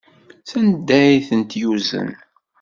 Sanda 0.49 0.97
ay 1.09 1.17
ten-yuzen? 1.29 2.09